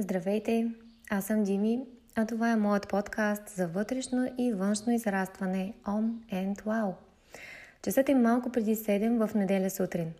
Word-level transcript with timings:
Здравейте, 0.00 0.70
аз 1.10 1.24
съм 1.24 1.44
Дими, 1.44 1.80
а 2.16 2.26
това 2.26 2.52
е 2.52 2.56
моят 2.56 2.88
подкаст 2.88 3.48
за 3.48 3.68
вътрешно 3.68 4.28
и 4.38 4.52
външно 4.52 4.92
израстване 4.92 5.74
Om 5.84 6.10
and 6.32 6.62
Wow. 6.62 6.92
Часът 7.82 8.08
е 8.08 8.14
малко 8.14 8.52
преди 8.52 8.76
7 8.76 9.26
в 9.26 9.34
неделя 9.34 9.70
сутрин. 9.70 10.12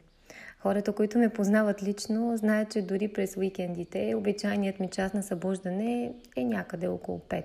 Хората, 0.59 0.93
които 0.93 1.19
ме 1.19 1.29
познават 1.29 1.83
лично, 1.83 2.37
знаят, 2.37 2.71
че 2.73 2.83
дори 2.83 3.09
през 3.09 3.37
уикендите 3.37 4.15
обичайният 4.15 4.81
ми 4.81 4.91
час 4.91 5.13
на 5.13 5.23
събуждане 5.23 6.13
е 6.37 6.45
някъде 6.45 6.87
около 6.87 7.19
5. 7.19 7.45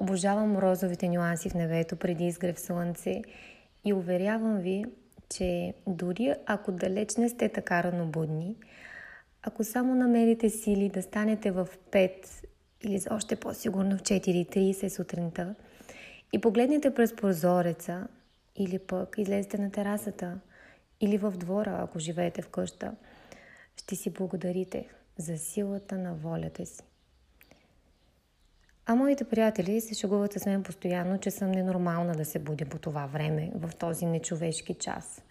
Обожавам 0.00 0.58
розовите 0.58 1.08
нюанси 1.08 1.50
в 1.50 1.54
небето 1.54 1.96
преди 1.96 2.26
изгрев 2.26 2.60
слънце 2.60 3.22
и 3.84 3.92
уверявам 3.92 4.58
ви, 4.58 4.84
че 5.28 5.74
дори 5.86 6.34
ако 6.46 6.72
далеч 6.72 7.16
не 7.16 7.28
сте 7.28 7.48
така 7.48 7.82
ранобудни, 7.82 8.56
ако 9.46 9.64
само 9.64 9.94
намерите 9.94 10.50
сили 10.50 10.88
да 10.88 11.02
станете 11.02 11.50
в 11.50 11.68
5 11.90 12.44
или 12.82 13.00
още 13.10 13.36
по-сигурно 13.36 13.98
в 13.98 14.02
4.30 14.02 14.88
сутринта 14.88 15.54
и 16.32 16.40
погледнете 16.40 16.94
през 16.94 17.16
прозореца 17.16 18.08
или 18.56 18.78
пък 18.78 19.14
излезете 19.18 19.58
на 19.58 19.70
терасата 19.70 20.38
или 21.00 21.18
в 21.18 21.30
двора, 21.30 21.78
ако 21.82 21.98
живеете 21.98 22.42
в 22.42 22.48
къща, 22.48 22.94
ще 23.76 23.96
си 23.96 24.10
благодарите 24.10 24.88
за 25.18 25.38
силата 25.38 25.98
на 25.98 26.14
волята 26.14 26.66
си. 26.66 26.82
А 28.86 28.94
моите 28.94 29.24
приятели 29.24 29.80
се 29.80 29.94
шегуват 29.94 30.32
с 30.32 30.46
мен 30.46 30.62
постоянно, 30.62 31.18
че 31.18 31.30
съм 31.30 31.50
ненормална 31.50 32.14
да 32.14 32.24
се 32.24 32.38
будя 32.38 32.66
по 32.66 32.78
това 32.78 33.06
време, 33.06 33.52
в 33.54 33.76
този 33.76 34.06
нечовешки 34.06 34.74
час. 34.74 35.22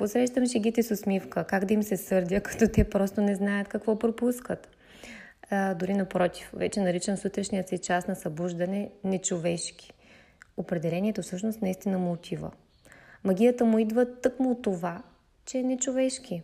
Посрещам 0.00 0.46
шегите 0.46 0.82
с 0.82 0.90
усмивка, 0.90 1.44
как 1.44 1.64
да 1.64 1.74
им 1.74 1.82
се 1.82 1.96
сърдя, 1.96 2.40
като 2.42 2.68
те 2.68 2.90
просто 2.90 3.20
не 3.20 3.34
знаят 3.34 3.68
какво 3.68 3.98
пропускат. 3.98 4.68
А, 5.50 5.74
дори 5.74 5.94
напротив, 5.94 6.50
вече 6.54 6.80
наричам 6.80 7.16
сутрешният 7.16 7.68
си 7.68 7.78
час 7.78 8.08
на 8.08 8.16
събуждане 8.16 8.90
нечовешки. 9.04 9.92
Определението 10.56 11.22
всъщност 11.22 11.62
наистина 11.62 11.98
му 11.98 12.12
отива. 12.12 12.50
Магията 13.24 13.64
му 13.64 13.78
идва 13.78 14.20
тъкмо 14.20 14.50
от 14.50 14.62
това, 14.62 15.02
че 15.46 15.58
е 15.58 15.62
нечовешки, 15.62 16.42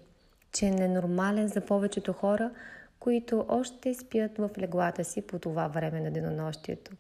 че 0.52 0.66
е 0.66 0.70
ненормален 0.70 1.48
за 1.48 1.60
повечето 1.60 2.12
хора, 2.12 2.50
които 2.98 3.46
още 3.48 3.94
спят 3.94 4.38
в 4.38 4.50
леглата 4.58 5.04
си 5.04 5.22
по 5.22 5.38
това 5.38 5.68
време 5.68 6.00
на 6.00 6.10
денонощието. 6.10 6.92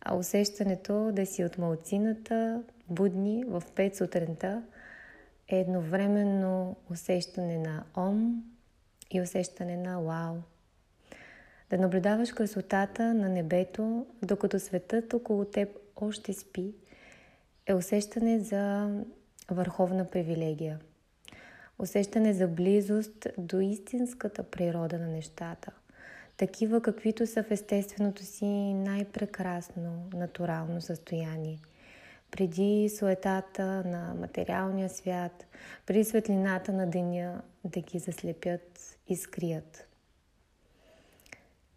А 0.00 0.16
усещането 0.16 1.12
да 1.12 1.26
си 1.26 1.44
от 1.44 1.58
малцината, 1.58 2.62
будни 2.88 3.44
в 3.44 3.62
5 3.76 3.96
сутринта, 3.96 4.62
е 5.48 5.56
едновременно 5.56 6.76
усещане 6.90 7.58
на 7.58 7.84
ом 7.96 8.44
и 9.10 9.20
усещане 9.20 9.76
на 9.76 10.00
вау. 10.00 10.34
Да 11.70 11.78
наблюдаваш 11.78 12.32
красотата 12.32 13.14
на 13.14 13.28
небето, 13.28 14.06
докато 14.22 14.60
светът 14.60 15.14
около 15.14 15.44
теб 15.44 15.68
още 15.96 16.32
спи, 16.32 16.74
е 17.66 17.74
усещане 17.74 18.38
за 18.40 18.90
върховна 19.50 20.10
привилегия– 20.10 20.80
усещане 21.78 22.32
за 22.32 22.48
близост 22.48 23.26
до 23.38 23.60
истинската 23.60 24.42
природа 24.42 24.98
на 24.98 25.06
нещата. 25.06 25.72
Такива, 26.36 26.82
каквито 26.82 27.26
са 27.26 27.42
в 27.42 27.50
естественото 27.50 28.22
си 28.22 28.74
най-прекрасно, 28.74 30.08
натурално 30.14 30.80
състояние. 30.80 31.58
Преди 32.36 32.88
суетата 32.88 33.64
на 33.64 34.14
материалния 34.20 34.88
свят, 34.88 35.46
преди 35.86 36.04
светлината 36.04 36.72
на 36.72 36.86
деня 36.86 37.42
да 37.64 37.80
ги 37.80 37.98
заслепят 37.98 38.98
и 39.08 39.16
скрият. 39.16 39.88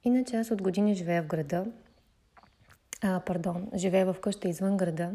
Иначе 0.04 0.38
аз 0.38 0.52
от 0.52 0.62
години 0.62 0.96
живея 0.96 1.24
в 1.24 1.28
града, 1.28 1.66
а, 3.04 3.20
пардон, 3.20 3.70
живея 3.76 4.14
в 4.14 4.20
къща 4.20 4.48
извън 4.48 4.78
града 4.78 5.12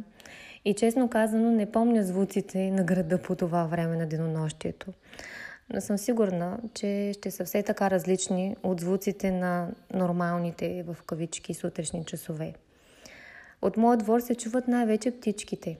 и 0.64 0.74
честно 0.74 1.10
казано 1.10 1.50
не 1.50 1.72
помня 1.72 2.02
звуците 2.02 2.70
на 2.70 2.84
града 2.84 3.22
по 3.22 3.34
това 3.34 3.64
време 3.64 3.96
на 3.96 4.06
денонощието. 4.06 4.92
Но 5.70 5.80
съм 5.80 5.98
сигурна, 5.98 6.58
че 6.74 7.12
ще 7.18 7.30
са 7.30 7.44
все 7.44 7.62
така 7.62 7.90
различни 7.90 8.56
от 8.62 8.80
звуците 8.80 9.30
на 9.30 9.68
нормалните 9.94 10.82
в 10.82 10.96
кавички 11.06 11.54
сутрешни 11.54 12.04
часове. 12.04 12.54
От 13.62 13.76
моят 13.76 14.00
двор 14.00 14.20
се 14.20 14.34
чуват 14.34 14.68
най-вече 14.68 15.10
птичките. 15.10 15.78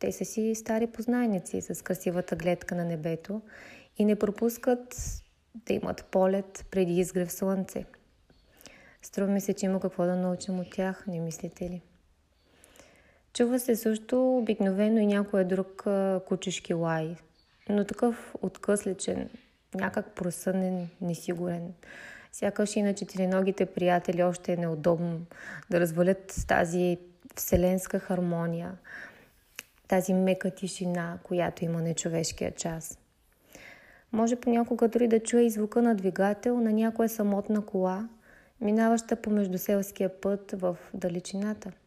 Те 0.00 0.12
са 0.12 0.24
си 0.24 0.54
стари 0.54 0.86
познайници 0.86 1.60
с 1.60 1.84
красивата 1.84 2.36
гледка 2.36 2.74
на 2.74 2.84
небето 2.84 3.40
и 3.98 4.04
не 4.04 4.16
пропускат 4.16 4.96
да 5.54 5.72
имат 5.72 6.04
полет 6.04 6.66
преди 6.70 7.00
изгрев 7.00 7.32
слънце. 7.32 7.84
Струва 9.02 9.30
ми 9.30 9.40
се, 9.40 9.54
че 9.54 9.66
има 9.66 9.80
какво 9.80 10.04
да 10.04 10.16
научим 10.16 10.60
от 10.60 10.70
тях, 10.70 11.04
не 11.06 11.20
мислите 11.20 11.70
ли? 11.70 11.82
Чува 13.32 13.58
се 13.58 13.76
също 13.76 14.36
обикновено 14.36 15.00
и 15.00 15.06
някой 15.06 15.44
друг 15.44 15.84
кучешки 16.26 16.74
лай, 16.74 17.16
но 17.68 17.84
такъв 17.84 18.34
откъсличен, 18.42 19.28
някак 19.74 20.14
просънен, 20.14 20.88
несигурен. 21.00 21.74
Сякаш 22.32 22.76
и 22.76 22.82
на 22.82 22.94
четириногите 22.94 23.66
приятели 23.66 24.22
още 24.22 24.52
е 24.52 24.56
неудобно 24.56 25.20
да 25.70 25.80
развалят 25.80 26.44
тази 26.48 26.98
вселенска 27.36 27.98
хармония, 27.98 28.72
тази 29.88 30.14
мека 30.14 30.50
тишина, 30.50 31.18
която 31.22 31.64
има 31.64 31.82
нечовешкия 31.82 32.50
час. 32.50 32.98
Може 34.12 34.36
понякога 34.36 34.88
дори 34.88 35.08
да 35.08 35.20
чуе 35.20 35.42
и 35.42 35.50
звука 35.50 35.82
на 35.82 35.94
двигател 35.94 36.60
на 36.60 36.72
някоя 36.72 37.08
самотна 37.08 37.66
кола, 37.66 38.08
минаваща 38.60 39.16
по 39.16 39.30
междуселския 39.30 40.20
път 40.20 40.54
в 40.56 40.76
далечината– 40.94 41.72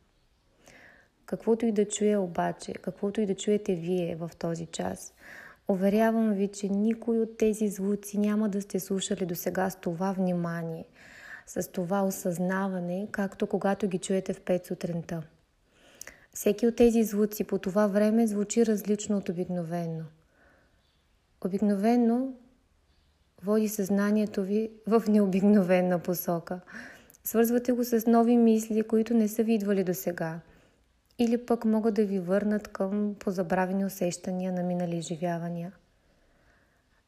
Каквото 1.28 1.66
и 1.66 1.72
да 1.72 1.88
чуя 1.88 2.22
обаче, 2.22 2.74
каквото 2.74 3.22
и 3.22 3.26
да 3.26 3.36
чуете 3.36 3.76
вие 3.76 4.16
в 4.16 4.32
този 4.40 4.66
час, 4.66 5.14
уверявам 5.68 6.34
ви, 6.34 6.48
че 6.48 6.70
никой 6.70 7.20
от 7.20 7.38
тези 7.38 7.68
звуци 7.68 8.18
няма 8.18 8.50
да 8.50 8.62
сте 8.62 8.80
слушали 8.80 9.26
до 9.26 9.36
сега 9.36 9.70
с 9.70 9.76
това 9.76 10.12
внимание, 10.12 10.86
с 11.46 11.72
това 11.72 12.04
осъзнаване, 12.04 13.08
както 13.12 13.48
когато 13.48 13.88
ги 13.88 13.98
чуете 13.98 14.34
в 14.34 14.42
5 14.42 14.68
сутринта. 14.68 15.24
Всеки 16.38 16.68
от 16.68 16.76
тези 16.76 17.04
звуци 17.04 17.44
по 17.44 17.58
това 17.58 17.88
време 17.88 18.28
звучи 18.28 18.66
различно 18.66 19.18
от 19.18 19.30
обикновено. 19.30 20.04
Обикновено 21.46 22.34
води 23.44 23.70
съзнанието 23.70 24.44
ви 24.44 24.72
в 24.88 25.04
необикновена 25.08 26.00
посока. 26.00 26.60
Свързвате 27.24 27.72
го 27.72 27.84
с 27.84 28.08
нови 28.08 28.38
мисли, 28.38 28.84
които 28.84 29.14
не 29.14 29.28
са 29.28 29.44
ви 29.44 29.54
идвали 29.54 29.84
до 29.84 29.94
сега– 29.94 30.40
или 31.20 31.46
пък 31.46 31.66
могат 31.66 31.94
да 31.94 32.06
ви 32.06 32.20
върнат 32.20 32.68
към 32.68 33.16
позабравени 33.20 33.86
усещания 33.86 34.54
на 34.54 34.64
минали 34.64 34.96
изживявания. 34.96 35.72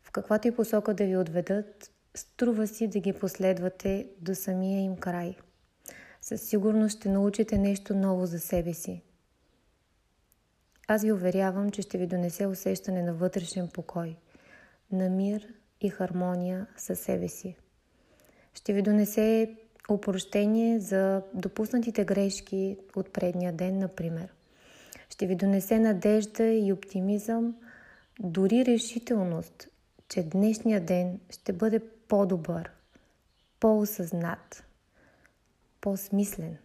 В 0.03 0.11
каквато 0.11 0.47
и 0.47 0.55
посока 0.55 0.93
да 0.93 1.05
ви 1.05 1.17
отведат, 1.17 1.91
струва 2.15 2.67
си 2.67 2.87
да 2.87 2.99
ги 2.99 3.13
последвате 3.13 4.07
до 4.21 4.35
самия 4.35 4.81
им 4.81 4.95
край. 4.95 5.35
Със 6.21 6.41
сигурност 6.41 6.97
ще 6.97 7.09
научите 7.09 7.57
нещо 7.57 7.95
ново 7.95 8.25
за 8.25 8.39
себе 8.39 8.73
си. 8.73 9.03
Аз 10.91 11.03
ви 11.03 11.11
уверявам, 11.11 11.71
че 11.71 11.81
ще 11.81 11.97
ви 11.97 12.07
донесе 12.07 12.47
усещане 12.47 13.01
на 13.01 13.13
вътрешен 13.13 13.67
покой, 13.67 14.15
на 14.91 15.09
мир 15.09 15.53
и 15.81 15.89
хармония 15.89 16.67
със 16.77 16.99
себе 16.99 17.27
си. 17.27 17.55
Ще 18.53 18.73
ви 18.73 18.81
донесе 18.81 19.55
опрощение 19.89 20.79
за 20.79 21.21
допуснатите 21.33 22.05
грешки 22.05 22.77
от 22.95 23.13
предния 23.13 23.53
ден, 23.53 23.79
например. 23.79 24.33
Ще 25.09 25.27
ви 25.27 25.35
донесе 25.35 25.79
надежда 25.79 26.43
и 26.43 26.73
оптимизъм, 26.73 27.55
дори 28.19 28.65
решителност, 28.65 29.67
че 30.07 30.23
днешния 30.23 30.81
ден 30.85 31.19
ще 31.29 31.53
бъде 31.53 31.79
по-добър, 32.07 32.71
по-осъзнат, 33.59 34.63
по-смислен. 35.81 36.57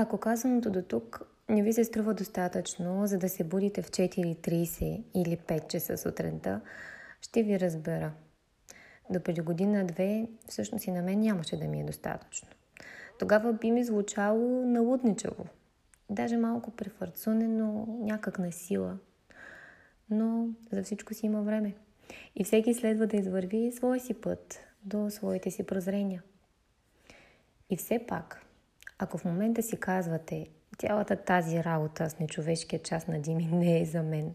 Ако 0.00 0.18
казаното 0.18 0.70
до 0.70 0.82
тук 0.82 1.20
не 1.48 1.62
ви 1.62 1.72
се 1.72 1.84
струва 1.84 2.14
достатъчно, 2.14 3.06
за 3.06 3.18
да 3.18 3.28
се 3.28 3.44
будите 3.44 3.82
в 3.82 3.90
4.30 3.90 5.02
или 5.14 5.36
5 5.36 5.68
часа 5.68 5.98
сутринта, 5.98 6.60
ще 7.20 7.42
ви 7.42 7.60
разбера. 7.60 8.12
До 9.10 9.20
преди 9.20 9.40
година-две, 9.40 10.28
всъщност 10.48 10.86
и 10.86 10.90
на 10.90 11.02
мен 11.02 11.20
нямаше 11.20 11.56
да 11.56 11.68
ми 11.68 11.80
е 11.80 11.84
достатъчно. 11.84 12.48
Тогава 13.18 13.52
би 13.52 13.70
ми 13.70 13.84
звучало 13.84 14.66
налудничаво. 14.66 15.46
Даже 16.10 16.36
малко 16.36 16.70
префарцунено, 16.70 17.98
някак 18.00 18.38
на 18.38 18.52
сила. 18.52 18.98
Но 20.10 20.48
за 20.72 20.82
всичко 20.82 21.14
си 21.14 21.26
има 21.26 21.42
време. 21.42 21.74
И 22.36 22.44
всеки 22.44 22.74
следва 22.74 23.06
да 23.06 23.16
извърви 23.16 23.72
своя 23.72 24.00
си 24.00 24.14
път 24.14 24.58
до 24.84 25.10
своите 25.10 25.50
си 25.50 25.66
прозрения. 25.66 26.22
И 27.70 27.76
все 27.76 28.06
пак, 28.08 28.49
ако 29.02 29.18
в 29.18 29.24
момента 29.24 29.62
си 29.62 29.76
казвате, 29.76 30.46
цялата 30.78 31.16
тази 31.16 31.64
работа 31.64 32.10
с 32.10 32.18
нечовешкия 32.18 32.82
час 32.82 33.06
на 33.06 33.20
Дими 33.20 33.46
не 33.46 33.80
е 33.80 33.84
за 33.84 34.02
мен. 34.02 34.34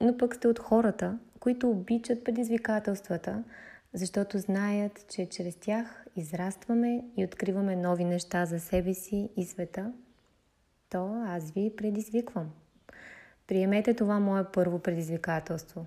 Но 0.00 0.16
пък 0.16 0.34
сте 0.34 0.48
от 0.48 0.58
хората, 0.58 1.18
които 1.40 1.70
обичат 1.70 2.24
предизвикателствата, 2.24 3.44
защото 3.92 4.38
знаят, 4.38 5.04
че 5.08 5.26
чрез 5.26 5.56
тях 5.56 6.04
израстваме 6.16 7.04
и 7.16 7.24
откриваме 7.24 7.76
нови 7.76 8.04
неща 8.04 8.46
за 8.46 8.60
себе 8.60 8.94
си 8.94 9.30
и 9.36 9.44
света, 9.44 9.92
то 10.90 11.24
аз 11.26 11.50
ви 11.50 11.72
предизвиквам. 11.76 12.50
Приемете 13.46 13.94
това 13.94 14.20
мое 14.20 14.44
първо 14.52 14.78
предизвикателство. 14.78 15.86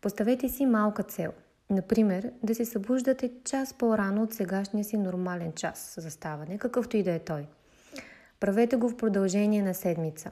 Поставете 0.00 0.48
си 0.48 0.66
малка 0.66 1.02
цел. 1.02 1.32
Например, 1.70 2.32
да 2.42 2.54
се 2.54 2.64
събуждате 2.64 3.32
час 3.44 3.74
по-рано 3.74 4.22
от 4.22 4.34
сегашния 4.34 4.84
си 4.84 4.96
нормален 4.96 5.52
час 5.52 5.94
за 5.98 6.10
ставане, 6.10 6.58
какъвто 6.58 6.96
и 6.96 7.02
да 7.02 7.12
е 7.12 7.18
той. 7.18 7.46
Правете 8.40 8.76
го 8.76 8.88
в 8.88 8.96
продължение 8.96 9.62
на 9.62 9.74
седмица. 9.74 10.30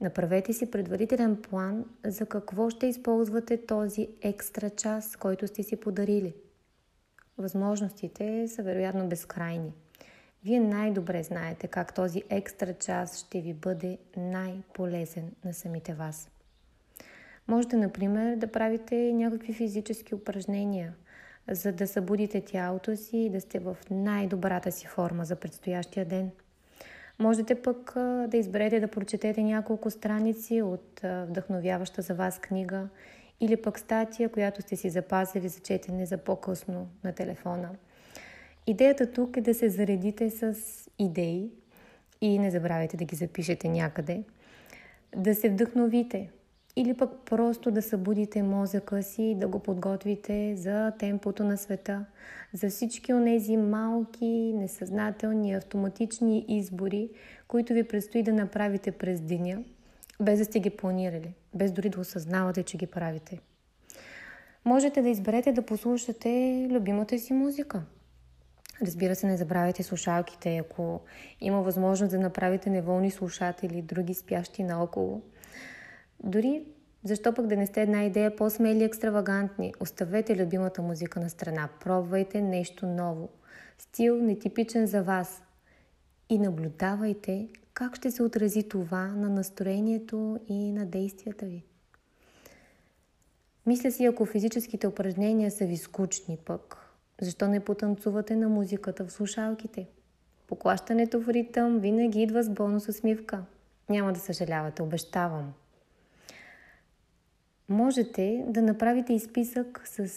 Направете 0.00 0.52
си 0.52 0.70
предварителен 0.70 1.42
план 1.42 1.84
за 2.04 2.26
какво 2.26 2.70
ще 2.70 2.86
използвате 2.86 3.66
този 3.66 4.08
екстра 4.22 4.70
час, 4.70 5.16
който 5.16 5.46
сте 5.46 5.62
си 5.62 5.76
подарили. 5.76 6.34
Възможностите 7.38 8.48
са 8.48 8.62
вероятно 8.62 9.08
безкрайни– 9.08 9.72
вие 10.46 10.60
най-добре 10.60 11.22
знаете 11.22 11.66
как 11.66 11.94
този 11.94 12.22
екстра 12.30 12.74
час 12.74 13.18
ще 13.18 13.40
ви 13.40 13.54
бъде 13.54 13.98
най-полезен 14.16 15.32
на 15.44 15.54
самите 15.54 15.94
вас. 15.94 16.30
Можете, 17.48 17.76
например, 17.76 18.36
да 18.36 18.46
правите 18.46 19.12
някакви 19.12 19.52
физически 19.52 20.14
упражнения, 20.14 20.94
за 21.50 21.72
да 21.72 21.86
събудите 21.86 22.40
тялото 22.40 22.96
си 22.96 23.18
и 23.18 23.30
да 23.30 23.40
сте 23.40 23.58
в 23.58 23.76
най-добрата 23.90 24.72
си 24.72 24.86
форма 24.86 25.24
за 25.24 25.36
предстоящия 25.36 26.06
ден. 26.06 26.30
Можете 27.18 27.62
пък 27.62 27.92
да 28.28 28.36
изберете 28.36 28.80
да 28.80 28.88
прочетете 28.88 29.42
няколко 29.42 29.90
страници 29.90 30.62
от 30.62 31.00
вдъхновяваща 31.02 32.02
за 32.02 32.14
вас 32.14 32.38
книга 32.38 32.88
или 33.40 33.56
пък 33.56 33.78
статия, 33.78 34.28
която 34.28 34.62
сте 34.62 34.76
си 34.76 34.90
запазили 34.90 35.48
за 35.48 35.60
четене 35.60 36.06
за 36.06 36.18
по-късно 36.18 36.88
на 37.04 37.12
телефона– 37.12 37.70
Идеята 38.66 39.12
тук 39.12 39.36
е 39.36 39.40
да 39.40 39.54
се 39.54 39.68
заредите 39.68 40.30
с 40.30 40.54
идеи 40.98 41.50
и 42.20 42.38
не 42.38 42.50
забравяйте 42.50 42.96
да 42.96 43.04
ги 43.04 43.16
запишете 43.16 43.68
някъде, 43.68 44.22
да 45.16 45.34
се 45.34 45.48
вдъхновите 45.48 46.30
или 46.76 46.94
пък 46.94 47.10
просто 47.24 47.70
да 47.70 47.82
събудите 47.82 48.42
мозъка 48.42 49.02
си 49.02 49.22
и 49.22 49.34
да 49.34 49.48
го 49.48 49.58
подготвите 49.58 50.56
за 50.56 50.92
темпото 50.98 51.44
на 51.44 51.56
света, 51.56 52.04
за 52.52 52.70
всички 52.70 53.14
от 53.14 53.24
тези 53.24 53.56
малки, 53.56 54.52
несъзнателни, 54.54 55.54
автоматични 55.54 56.44
избори, 56.48 57.10
които 57.48 57.72
ви 57.72 57.84
предстои 57.84 58.22
да 58.22 58.32
направите 58.32 58.92
през 58.92 59.20
деня, 59.20 59.62
без 60.20 60.38
да 60.38 60.44
сте 60.44 60.60
ги 60.60 60.70
планирали, 60.70 61.34
без 61.54 61.72
дори 61.72 61.88
да 61.88 62.00
осъзнавате, 62.00 62.62
че 62.62 62.76
ги 62.76 62.86
правите. 62.86 63.38
Можете 64.64 65.02
да 65.02 65.08
изберете 65.08 65.52
да 65.52 65.62
послушате 65.62 66.66
любимата 66.70 67.18
си 67.18 67.32
музика– 67.32 67.82
Разбира 68.82 69.14
се, 69.14 69.26
не 69.26 69.36
забравяйте 69.36 69.82
слушалките, 69.82 70.56
ако 70.56 71.00
има 71.40 71.62
възможност 71.62 72.10
да 72.10 72.18
направите 72.18 72.70
неволни 72.70 73.10
слушатели, 73.10 73.82
други 73.82 74.14
спящи 74.14 74.62
наоколо. 74.62 75.22
Дори 76.24 76.64
защо 77.04 77.34
пък 77.34 77.46
да 77.46 77.56
не 77.56 77.66
сте 77.66 77.82
една 77.82 78.04
идея 78.04 78.36
по-смели 78.36 78.78
и 78.78 78.84
екстравагантни? 78.84 79.74
Оставете 79.80 80.36
любимата 80.36 80.82
музика 80.82 81.20
на 81.20 81.30
страна, 81.30 81.68
пробвайте 81.80 82.42
нещо 82.42 82.86
ново. 82.86 83.28
Стил 83.78 84.16
нетипичен 84.16 84.86
за 84.86 85.02
вас. 85.02 85.42
И 86.28 86.38
наблюдавайте 86.38 87.48
как 87.74 87.96
ще 87.96 88.10
се 88.10 88.22
отрази 88.22 88.68
това 88.68 89.06
на 89.06 89.28
настроението 89.28 90.40
и 90.48 90.72
на 90.72 90.86
действията 90.86 91.46
ви. 91.46 91.64
Мисля 93.66 93.90
си, 93.90 94.04
ако 94.04 94.26
физическите 94.26 94.86
упражнения 94.86 95.50
са 95.50 95.66
ви 95.66 95.76
скучни 95.76 96.36
пък, 96.44 96.76
защо 97.20 97.48
не 97.48 97.60
потанцувате 97.60 98.36
на 98.36 98.48
музиката 98.48 99.04
в 99.04 99.12
слушалките? 99.12 99.86
Поклащането 100.46 101.20
в 101.20 101.28
ритъм 101.28 101.78
винаги 101.78 102.22
идва 102.22 102.42
с 102.42 102.50
бонус 102.50 102.88
усмивка. 102.88 103.44
Няма 103.88 104.12
да 104.12 104.20
съжалявате, 104.20 104.82
обещавам. 104.82 105.52
Можете 107.68 108.44
да 108.48 108.62
направите 108.62 109.12
изписък 109.12 109.82
с 109.84 110.08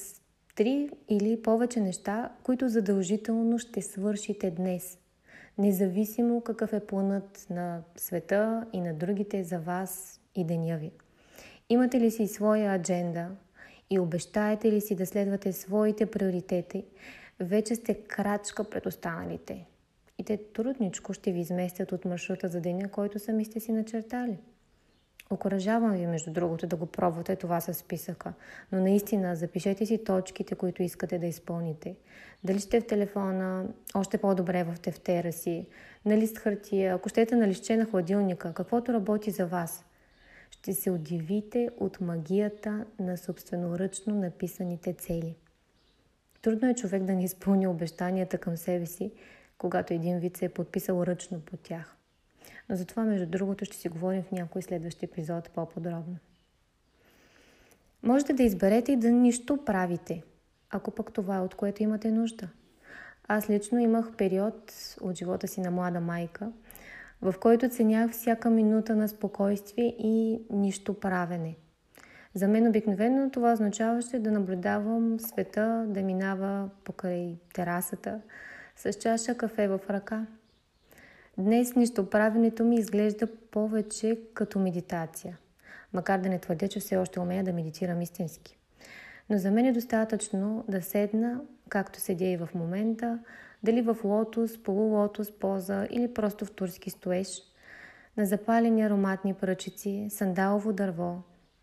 три 0.56 0.90
или 1.10 1.42
повече 1.42 1.82
неща, 1.82 2.32
които 2.44 2.70
задължително 2.70 3.60
ще 3.60 3.82
свършите 3.82 4.52
днес. 4.52 4.98
Независимо 5.58 6.42
какъв 6.42 6.74
е 6.74 6.80
планът 6.80 7.48
на 7.50 7.82
света 7.96 8.66
и 8.74 8.82
на 8.82 8.94
другите 8.94 9.44
за 9.44 9.60
вас 9.60 10.22
и 10.36 10.44
деня 10.44 10.78
ви. 10.78 10.92
Имате 11.70 12.00
ли 12.00 12.12
си 12.12 12.28
своя 12.28 12.74
адженда, 12.74 13.30
и 13.90 14.00
обещаете 14.00 14.72
ли 14.72 14.82
си 14.82 14.96
да 14.96 15.06
следвате 15.06 15.54
своите 15.54 16.06
приоритети, 16.06 16.86
вече 17.40 17.76
сте 17.76 17.94
крачка 17.94 18.64
пред 18.64 18.86
останалите. 18.86 19.66
И 20.18 20.24
те 20.24 20.38
трудничко 20.38 21.14
ще 21.14 21.32
ви 21.32 21.40
изместят 21.40 21.92
от 21.92 22.06
маршрута 22.06 22.48
за 22.48 22.62
деня, 22.62 22.90
който 22.90 23.20
сами 23.20 23.46
сте 23.46 23.60
си 23.60 23.72
начертали. 23.72 24.38
Окоръжавам 25.30 25.92
ви, 25.92 26.08
между 26.08 26.32
другото, 26.32 26.68
да 26.68 26.76
го 26.76 26.86
пробвате 26.86 27.36
това 27.36 27.62
с 27.62 27.74
списъка. 27.74 28.34
Но 28.72 28.82
наистина, 28.82 29.36
запишете 29.36 29.86
си 29.86 30.04
точките, 30.04 30.56
които 30.56 30.84
искате 30.84 31.20
да 31.20 31.26
изпълните. 31.26 31.96
Дали 32.44 32.60
сте 32.60 32.82
в 32.82 32.88
телефона, 32.88 33.66
още 33.96 34.18
по-добре 34.18 34.64
в 34.64 34.80
тефтера 34.80 35.32
си, 35.32 35.68
на 36.06 36.18
лист 36.18 36.38
хартия, 36.38 36.96
ако 36.96 37.10
щете 37.10 37.36
на 37.36 37.48
листче 37.48 37.78
на 37.78 37.86
хладилника, 37.86 38.54
каквото 38.54 38.94
работи 38.94 39.32
за 39.32 39.46
вас 39.46 39.86
ще 40.52 40.74
се 40.74 40.92
удивите 40.92 41.70
от 41.78 42.02
магията 42.02 42.86
на 43.00 43.18
собственоръчно 43.18 44.16
написаните 44.16 44.94
цели. 44.94 45.36
Трудно 46.42 46.70
е 46.70 46.76
човек 46.76 47.04
да 47.04 47.14
не 47.14 47.24
изпълни 47.24 47.68
обещанията 47.68 48.38
към 48.38 48.58
себе 48.58 48.86
си, 48.86 49.12
когато 49.58 49.94
един 49.94 50.20
вид 50.20 50.38
се 50.38 50.46
е 50.46 50.50
подписал 50.50 51.04
ръчно 51.04 51.40
по 51.40 51.58
тях. 51.58 51.99
За 52.70 52.86
това, 52.86 53.04
между 53.04 53.26
другото, 53.26 53.66
ще 53.66 53.78
си 53.78 53.90
говорим 53.90 54.24
в 54.24 54.32
някой 54.32 54.62
следващ 54.62 55.04
епизод 55.04 55.50
по-подробно. 55.50 56.18
Можете 58.04 58.34
да 58.34 58.44
изберете 58.44 58.92
и 58.92 58.98
да 58.98 59.12
нищо 59.12 59.66
правите, 59.66 60.24
ако 60.70 60.92
пък 60.92 61.14
това 61.14 61.36
е 61.36 61.42
от 61.42 61.56
което 61.56 61.84
имате 61.84 62.12
нужда. 62.12 62.50
Аз 63.28 63.50
лично 63.50 63.80
имах 63.80 64.16
период 64.18 64.74
от 65.02 65.18
живота 65.18 65.48
си 65.48 65.62
на 65.62 65.72
млада 65.72 66.00
майка– 66.00 66.52
в 67.22 67.36
който 67.40 67.70
ценях 67.70 68.12
всяка 68.12 68.50
минута 68.50 68.96
на 68.96 69.08
спокойствие 69.08 69.96
и 70.00 70.42
нищо 70.50 70.94
правене. 70.94 71.56
За 72.34 72.48
мен 72.48 72.68
обикновено 72.68 73.30
това 73.32 73.54
означаваше 73.54 74.20
да 74.20 74.32
наблюдавам 74.32 75.20
света 75.20 75.86
да 75.88 76.02
минава 76.02 76.70
покрай 76.84 77.38
терасата 77.54 78.22
с 78.76 78.94
чаша 78.94 79.38
кафе 79.38 79.68
в 79.68 79.80
ръка. 79.90 80.26
Днес 81.40 81.76
нищо 81.76 82.10
правенето 82.10 82.64
ми 82.64 82.76
изглежда 82.76 83.28
повече 83.52 84.20
като 84.34 84.60
медитация, 84.60 85.38
макар 85.94 86.20
да 86.20 86.30
не 86.30 86.40
твърдя, 86.40 86.68
че 86.68 86.80
все 86.80 86.98
още 86.98 87.20
умея 87.20 87.44
да 87.44 87.54
медитирам 87.54 88.02
истински. 88.02 88.58
Но 89.30 89.38
за 89.38 89.52
мен 89.52 89.66
е 89.66 89.72
достатъчно 89.72 90.66
да 90.68 90.82
седна, 90.82 91.42
както 91.70 92.00
седя 92.00 92.26
и 92.26 92.38
в 92.38 92.50
момента, 92.56 93.20
дали 93.64 93.82
в 93.82 93.98
лотос, 94.04 94.64
полулотос 94.64 95.32
поза 95.40 95.88
или 95.92 96.14
просто 96.14 96.46
в 96.46 96.52
турски 96.52 96.90
стоеж, 96.90 97.42
на 98.18 98.26
запалени 98.26 98.82
ароматни 98.82 99.34
пръчици, 99.34 100.08
сандалово 100.10 100.74
дърво, 100.74 101.22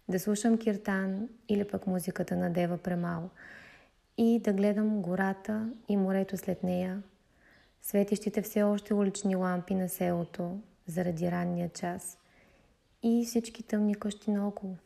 да 0.09 0.21
слушам 0.21 0.59
киртан 0.59 1.29
или 1.49 1.65
пък 1.65 1.87
музиката 1.87 2.37
на 2.37 2.51
Дева 2.51 2.79
Премал 2.79 3.31
и 4.19 4.41
да 4.45 4.53
гледам 4.53 5.03
гората 5.03 5.71
и 5.89 5.97
морето 5.97 6.37
след 6.37 6.63
нея, 6.63 7.03
светещите 7.83 8.43
все 8.43 8.63
още 8.63 8.95
улични 8.95 9.37
лампи 9.37 9.75
на 9.75 9.89
селото 9.89 10.61
заради 10.87 11.31
ранния 11.31 11.69
час 11.69 12.19
и 13.03 13.25
всички 13.27 13.63
тъмни 13.63 13.95
къщи 13.95 14.31
наоколо. 14.31 14.77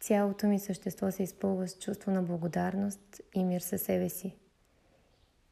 Цялото 0.00 0.46
ми 0.46 0.58
същество 0.58 1.10
се 1.10 1.22
изпълва 1.22 1.68
с 1.68 1.78
чувство 1.78 2.10
на 2.10 2.22
благодарност 2.22 3.20
и 3.34 3.44
мир 3.44 3.60
със 3.60 3.82
себе 3.82 4.08
си. 4.08 4.36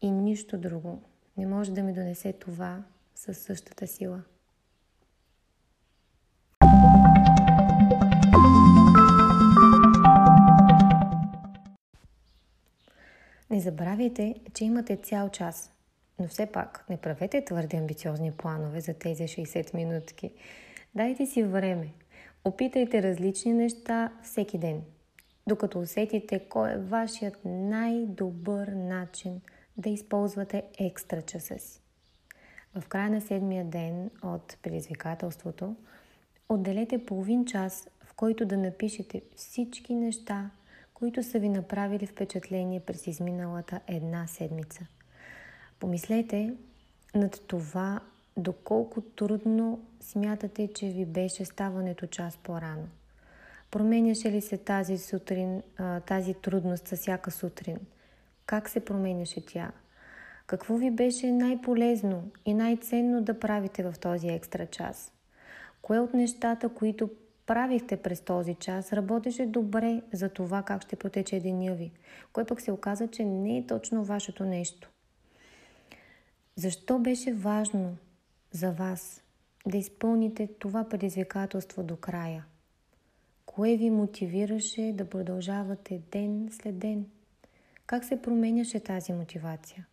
И 0.03 0.11
нищо 0.11 0.59
друго 0.59 1.03
не 1.37 1.47
може 1.47 1.73
да 1.73 1.83
ми 1.83 1.93
донесе 1.93 2.33
това 2.33 2.85
със 3.15 3.39
същата 3.39 3.87
сила. 3.87 4.23
Не 13.51 13.61
забравяйте, 13.61 14.35
че 14.55 14.65
имате 14.65 14.97
цял 14.97 15.29
час, 15.29 15.73
но 16.19 16.29
все 16.29 16.47
пак 16.47 16.85
не 16.91 16.97
правете 16.97 17.45
твърде 17.45 17.77
амбициозни 17.77 18.33
планове 18.33 18.81
за 18.81 18.95
тези 18.95 19.23
60 19.23 19.75
минутки. 19.75 20.33
Дайте 20.95 21.27
си 21.27 21.43
време. 21.43 21.89
Опитайте 22.45 23.03
различни 23.03 23.53
неща 23.53 24.13
всеки 24.23 24.59
ден, 24.59 24.83
докато 25.47 25.81
усетите 25.81 26.39
кой 26.39 26.73
е 26.73 26.79
вашият 26.79 27.39
най-добър 27.45 28.69
начин– 28.69 29.41
да 29.81 29.91
използвате 29.91 30.63
екстра 30.79 31.23
часа 31.23 31.59
си. 31.59 31.81
В 32.75 32.89
края 32.89 33.11
на 33.11 33.21
седмия 33.21 33.65
ден 33.65 34.11
от 34.23 34.59
предизвикателството, 34.63 35.77
отделете 36.49 37.05
половин 37.05 37.45
час, 37.45 37.89
в 38.05 38.15
който 38.15 38.47
да 38.47 38.57
напишете 38.57 39.23
всички 39.37 39.95
неща, 39.95 40.51
които 41.01 41.23
са 41.23 41.39
ви 41.39 41.49
направили 41.49 42.07
впечатление 42.07 42.81
през 42.81 43.07
изминалата 43.07 43.81
една 43.87 44.27
седмица. 44.27 44.87
Помислете 45.79 46.55
над 47.15 47.43
това, 47.47 48.01
доколко 48.37 49.01
трудно 49.01 49.87
смятате, 50.01 50.69
че 50.75 50.87
ви 50.87 51.07
беше 51.07 51.45
ставането 51.45 52.07
час 52.07 52.37
по-рано. 52.37 52.89
Променяше 53.71 54.31
ли 54.31 54.41
се 54.41 54.57
тази 54.57 54.99
сутрин, 54.99 55.63
тази 56.07 56.35
трудност 56.35 56.89
с 56.89 56.97
всяка 56.97 57.31
сутрин? 57.31 57.79
Как 58.47 58.69
се 58.69 58.85
променяше 58.85 59.47
тя? 59.47 59.73
Какво 60.47 60.77
ви 60.77 60.91
беше 60.91 61.33
най-полезно 61.33 62.31
и 62.47 62.55
най-ценно 62.55 63.23
да 63.23 63.41
правите 63.41 63.83
в 63.83 63.95
този 64.01 64.29
екстра 64.29 64.67
час? 64.67 65.13
Кое 65.83 65.99
от 65.99 66.15
нещата, 66.15 66.69
които 66.69 67.11
правихте 67.51 67.97
през 67.97 68.21
този 68.21 68.55
час, 68.55 68.93
работеше 68.93 69.47
добре 69.47 70.03
за 70.13 70.29
това 70.29 70.63
как 70.63 70.83
ще 70.83 70.97
протече 70.97 71.41
деня 71.41 71.75
ви, 71.75 71.93
кое 72.33 72.45
пък 72.45 72.61
се 72.61 72.73
оказа, 72.73 73.09
че 73.09 73.25
не 73.25 73.59
е 73.59 73.67
точно 73.67 74.05
вашето 74.05 74.45
нещо. 74.45 74.91
Защо 76.57 76.99
беше 76.99 77.33
важно 77.33 77.97
за 78.51 78.73
вас 78.73 79.23
да 79.67 79.77
изпълните 79.77 80.47
това 80.47 80.89
предизвикателство 80.89 81.83
до 81.83 81.97
края? 81.97 82.45
Кое 83.47 83.77
ви 83.77 83.91
мотивираше 83.91 84.93
да 84.95 85.09
продължавате 85.09 86.01
ден 86.13 86.49
след 86.53 86.79
ден? 86.79 87.07
Как 87.87 88.05
се 88.05 88.23
променяше 88.23 88.81
тази 88.81 89.13
мотивация? 89.13 89.87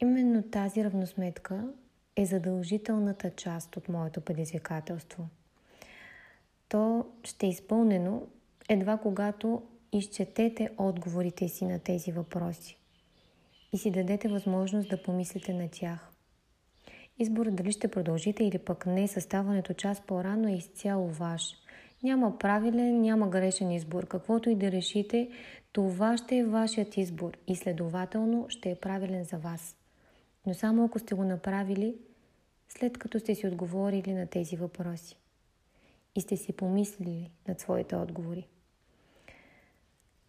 Именно 0.00 0.42
тази 0.42 0.84
равносметка 0.84 1.68
е 2.16 2.26
задължителната 2.26 3.30
част 3.30 3.76
от 3.76 3.88
моето 3.88 4.20
предизвикателство. 4.20 5.28
То 6.72 7.06
ще 7.24 7.46
е 7.46 7.48
изпълнено 7.48 8.22
едва 8.68 8.96
когато 8.96 9.62
изчетете 9.92 10.70
отговорите 10.78 11.48
си 11.48 11.64
на 11.64 11.78
тези 11.78 12.12
въпроси 12.12 12.78
и 13.72 13.78
си 13.78 13.90
дадете 13.90 14.28
възможност 14.28 14.88
да 14.88 15.02
помислите 15.02 15.52
на 15.52 15.68
тях. 15.68 16.10
Изборът 17.18 17.56
дали 17.56 17.72
ще 17.72 17.88
продължите 17.88 18.44
или 18.44 18.58
пък 18.58 18.86
не, 18.86 19.08
съставането 19.08 19.74
час 19.74 20.00
по-рано 20.06 20.48
е 20.48 20.52
изцяло 20.52 21.08
ваш. 21.08 21.42
Няма 22.02 22.38
правилен, 22.38 23.00
няма 23.00 23.28
грешен 23.28 23.70
избор. 23.70 24.06
Каквото 24.06 24.50
и 24.50 24.54
да 24.54 24.72
решите, 24.72 25.30
това 25.72 26.16
ще 26.16 26.36
е 26.36 26.44
вашият 26.44 26.96
избор 26.96 27.32
и 27.46 27.56
следователно 27.56 28.46
ще 28.48 28.70
е 28.70 28.80
правилен 28.80 29.24
за 29.24 29.38
вас. 29.38 29.76
Но 30.46 30.54
само 30.54 30.84
ако 30.84 30.98
сте 30.98 31.14
го 31.14 31.24
направили, 31.24 31.96
след 32.68 32.98
като 32.98 33.18
сте 33.18 33.34
си 33.34 33.46
отговорили 33.46 34.12
на 34.12 34.26
тези 34.26 34.56
въпроси 34.56 35.21
и 36.16 36.20
сте 36.20 36.36
си 36.36 36.52
помислили 36.52 37.30
над 37.48 37.60
своите 37.60 37.96
отговори. 37.96 38.48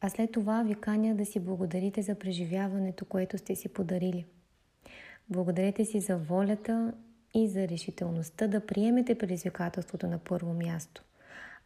А 0.01 0.09
след 0.09 0.31
това 0.31 0.63
ви 0.63 0.75
каня 0.75 1.15
да 1.15 1.25
си 1.25 1.39
благодарите 1.39 2.01
за 2.01 2.15
преживяването, 2.15 3.05
което 3.05 3.37
сте 3.37 3.55
си 3.55 3.69
подарили. 3.69 4.25
Благодарете 5.29 5.85
си 5.85 5.99
за 5.99 6.17
волята 6.17 6.93
и 7.33 7.47
за 7.47 7.67
решителността 7.67 8.47
да 8.47 8.65
приемете 8.65 9.17
предизвикателството 9.17 10.07
на 10.07 10.19
първо 10.19 10.53
място, 10.53 11.03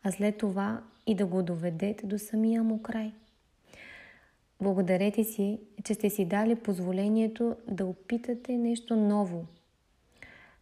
а 0.03 0.11
след 0.11 0.37
това 0.37 0.83
и 1.07 1.15
да 1.15 1.25
го 1.25 1.43
доведете 1.43 2.05
до 2.05 2.19
самия 2.19 2.63
му 2.63 2.81
край. 2.81 3.13
Благодарете 4.61 5.23
си, 5.23 5.59
че 5.83 5.93
сте 5.93 6.09
си 6.09 6.25
дали 6.25 6.55
позволението 6.55 7.55
да 7.67 7.85
опитате 7.85 8.57
нещо 8.57 8.95
ново. 8.95 9.45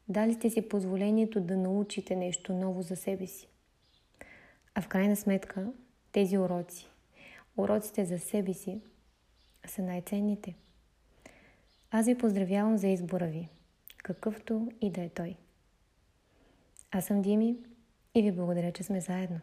Дали 0.10 0.34
сте 0.34 0.50
си 0.50 0.70
позволението 0.70 1.42
да 1.42 1.58
научите 1.58 2.16
нещо 2.16 2.54
ново 2.54 2.82
за 2.82 2.96
себе 2.96 3.28
си. 3.28 3.48
А 4.76 4.82
в 4.82 4.88
крайна 4.88 5.16
сметка, 5.16 5.74
тези 6.12 6.38
уроци, 6.38 6.90
уроците 7.58 8.06
за 8.06 8.20
себе 8.20 8.54
си, 8.54 8.82
са 9.68 9.82
най-ценните. 9.82 10.56
Аз 11.92 12.06
ви 12.06 12.18
поздравявам 12.18 12.78
за 12.78 12.88
избора 12.88 13.28
ви, 13.28 13.50
какъвто 13.98 14.72
и 14.82 14.90
да 14.90 15.02
е 15.02 15.10
той. 15.10 15.36
Аз 16.92 17.06
съм 17.06 17.22
Дими 17.22 17.56
и 18.16 18.22
ви 18.22 18.32
благодаря, 18.32 18.72
че 18.72 18.84
сме 18.84 19.02
заедно. 19.02 19.40